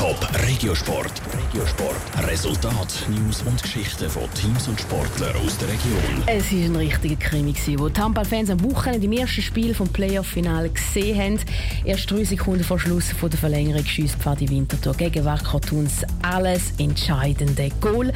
[0.00, 0.16] Top
[0.48, 1.12] Regiosport.
[1.30, 1.94] Regiosport.
[2.26, 6.22] Resultat, News und Geschichten von Teams und Sportlern aus der Region.
[6.26, 10.70] Es war ein richtiger Krimi, wo die Handballfans am Wochenende im ersten Spiel vom Playoff-Finale
[10.70, 11.38] gesehen haben.
[11.84, 16.72] Erst drei Sekunden vor Schluss von der Verlängerung schießt Pfadi Winterthur gegen Wacker Thuns alles
[16.78, 18.10] entscheidende Goal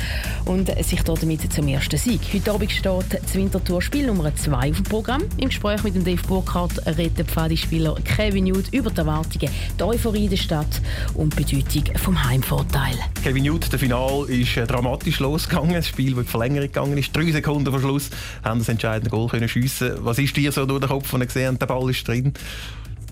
[0.47, 2.21] und sich damit zum ersten Sieg.
[2.33, 5.23] Heute Abend steht das Winterthur Spiel Nummer 2 auf dem Programm.
[5.37, 10.29] Im Gespräch mit dem Dave Burkhardt redet Pfadi-Spieler Kevin Newt über die Erwartungen, die Euphorie
[10.29, 10.81] der Stadt
[11.13, 12.97] und die Bedeutung vom Heimvorteil.
[13.23, 15.75] Kevin Newt, der Final ist äh, dramatisch losgegangen.
[15.75, 17.15] Das Spiel, das in Verlängerung gegangen ist.
[17.17, 18.11] Drei Sekunden vor Schluss
[18.45, 19.93] haben das entscheidende Goal können schiessen.
[19.99, 22.33] Was ist dir so durch den Kopf, als gesehen der Ball ist drin?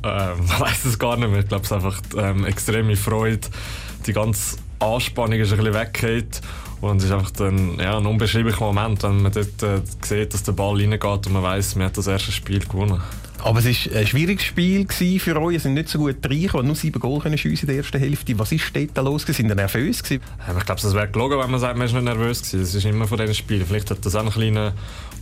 [0.04, 1.40] Ähm, ich weiß es gar nicht mehr.
[1.40, 3.48] Ich glaube, es ist einfach ähm, extreme Freude.
[4.06, 6.40] Die ganze Anspannung ist ein bisschen weggeht.
[6.80, 10.44] Und es ist einfach dann, ja, ein unbeschreiblicher Moment, wenn man dort äh, sieht, dass
[10.44, 13.00] der Ball reingeht und man weiß, man hat das erste Spiel gewonnen.
[13.44, 14.86] Aber es war ein schwieriges Spiel
[15.18, 15.56] für euch.
[15.56, 16.66] Es sind nicht so gut reingekommen.
[16.66, 18.38] Nur sieben Goal können schiessen in der ersten Hälfte.
[18.38, 19.22] Was ist dort da los?
[19.22, 20.22] Sind ihr nervös gewesen?
[20.56, 22.60] Ich glaube, es wäre gelogen, wenn man sagt, man ist nicht nervös gewesen.
[22.60, 23.66] Das ist immer von diesen Spielen.
[23.66, 24.72] Vielleicht hat das auch einen kleinen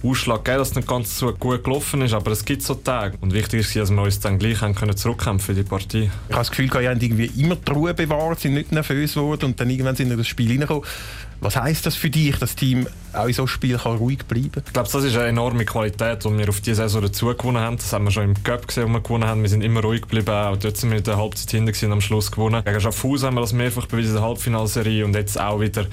[0.02, 2.12] Ausschlag gegeben, dass es nicht ganz so gut gelaufen ist.
[2.12, 3.16] Aber es gibt so Tage.
[3.22, 6.10] Und wichtig ist, dass wir uns dann gleich haben können zurückkämpfen für die Partie.
[6.28, 9.46] Ich habe das Gefühl, ihr habt irgendwie immer die Ruhe bewahrt, sind nicht nervös geworden
[9.46, 10.84] und dann irgendwann sind in das Spiel reingekommen.
[11.42, 14.26] Was heisst das für dich, dass das Team auch in so einem Spiel kann ruhig
[14.26, 14.62] bleiben kann?
[14.66, 17.78] Ich glaube, das ist eine enorme Qualität, die wir auf diese Saison dazu gewonnen haben.
[17.78, 19.42] Das haben wir schon im Cup gesehen, wo wir gewonnen haben.
[19.42, 20.30] Wir sind immer ruhig geblieben.
[20.30, 22.62] Auch dort sind wir in der Halbzeit hinten und am Schluss gewonnen.
[22.64, 25.86] Gegen Schaffhausen haben wir das mehrfach bewiesen in der Halbfinalserie und jetzt auch wieder.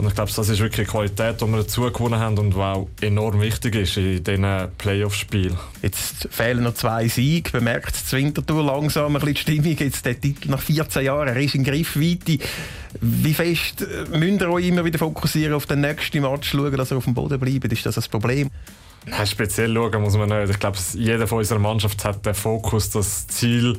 [0.00, 2.58] Und ich glaube, das ist wirklich eine Qualität, die wir dazu gewonnen haben und die
[2.58, 4.46] auch enorm wichtig ist in diesen
[4.78, 5.58] Playoff-Spielen.
[5.82, 7.50] Jetzt fehlen noch zwei Siege.
[7.50, 9.76] Bemerkt das Winterthur langsam ein bisschen die Stimmung.
[9.76, 12.38] Jetzt der Titel nach 14 Jahren, er ist in Griffweite.
[13.02, 16.96] Wie fest müsst ihr euch immer wieder fokussieren auf den nächsten Match, schauen, dass ihr
[16.96, 17.70] auf dem Boden bleibt?
[17.70, 18.50] Ist das ein Problem?
[19.06, 20.50] Nein, speziell schauen muss man nicht.
[20.50, 23.78] Ich glaube, jeder von unserer Mannschaft hat den Fokus, das Ziel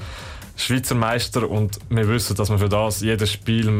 [0.55, 3.71] Schweizer Meister und wir wissen, dass wir für das jedes Spiel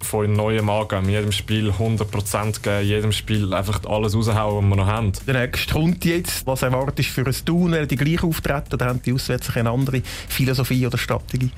[0.00, 4.86] von neuem angeben, jedem Spiel 100% geben, jedem Spiel einfach alles raushauen, was wir noch
[4.86, 5.12] haben.
[5.26, 6.46] Der nächste kommt jetzt.
[6.46, 7.72] Was erwartest du für ein Tun?
[7.72, 11.50] Werden die gleich auftreten oder haben die Auswärts eine andere Philosophie oder Strategie?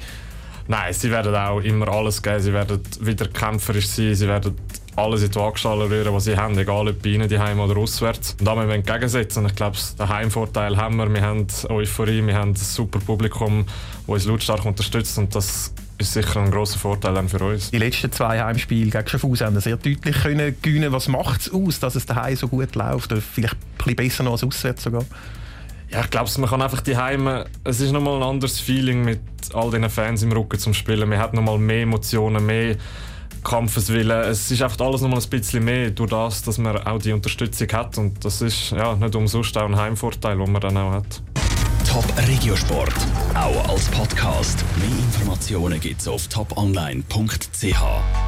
[0.66, 2.40] Nein, sie werden auch immer alles geben.
[2.40, 4.14] Sie werden wieder kämpferisch sein.
[4.14, 4.54] Sie werden
[4.98, 7.76] alles in die Waagschale rühren, was sie haben, egal ob bei ihnen die Heim oder
[7.76, 8.36] auswärts.
[8.38, 9.46] Und da müssen wir entgegensetzen.
[9.46, 11.12] Ich glaube, den Heimvorteil haben wir.
[11.12, 13.64] Wir haben Euphorie, wir haben ein super Publikum,
[14.06, 15.16] das uns lautstark unterstützt.
[15.18, 17.70] Und das ist sicher ein großer Vorteil für uns.
[17.70, 20.92] Die letzten zwei Heimspiele gegen Schaffhausen haben sehr deutlich können gewinnen.
[20.92, 23.12] Was macht es aus, dass es daheim so gut läuft?
[23.12, 25.04] Oder vielleicht ein bisschen besser noch als auswärts sogar?
[25.90, 27.46] Ja, ich glaube, man kann einfach die Heime.
[27.64, 29.20] Es ist nochmal ein anderes Feeling mit
[29.54, 31.08] all diesen Fans im Rücken zum Spielen.
[31.08, 32.76] Man hat nochmal mehr Emotionen, mehr
[33.42, 34.22] Kampfeswillen.
[34.22, 37.68] Es ist einfach alles nochmal ein bisschen mehr durch das, dass man auch die Unterstützung
[37.72, 37.98] hat.
[37.98, 41.22] Und das ist ja nicht umsonst auch ein Heimvorteil, den man dann auch hat.
[41.88, 42.94] Top Regiosport,
[43.34, 44.62] auch als Podcast.
[44.78, 48.27] Mehr Informationen gibt's auf toponline.ch.